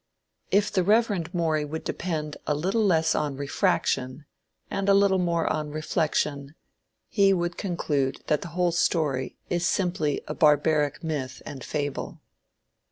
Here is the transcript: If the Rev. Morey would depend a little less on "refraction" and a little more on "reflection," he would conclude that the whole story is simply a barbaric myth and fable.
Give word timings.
If 0.49 0.71
the 0.71 0.81
Rev. 0.81 1.31
Morey 1.31 1.63
would 1.63 1.83
depend 1.83 2.35
a 2.47 2.55
little 2.55 2.83
less 2.83 3.13
on 3.13 3.37
"refraction" 3.37 4.25
and 4.71 4.89
a 4.89 4.95
little 4.95 5.19
more 5.19 5.45
on 5.45 5.69
"reflection," 5.69 6.55
he 7.07 7.33
would 7.33 7.55
conclude 7.55 8.23
that 8.25 8.41
the 8.41 8.47
whole 8.57 8.71
story 8.71 9.37
is 9.51 9.63
simply 9.67 10.23
a 10.27 10.33
barbaric 10.33 11.03
myth 11.03 11.43
and 11.45 11.63
fable. 11.63 12.19